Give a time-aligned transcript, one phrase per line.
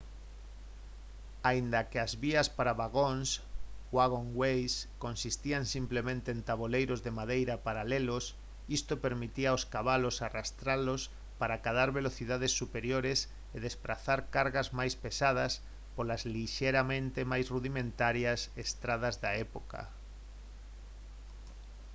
[1.49, 3.29] aínda que as vías para vagóns
[3.95, 4.73] «waggonways»
[5.05, 8.25] consistían simplemente en taboleiros de madeira paralelos
[8.77, 11.01] isto permitía aos cabalos arrastralos
[11.39, 13.19] para acadar velocidades superiores
[13.55, 15.53] e desprazar cargas máis pesadas
[15.95, 19.81] polas lixeiramente máis rudimentarias estradas da época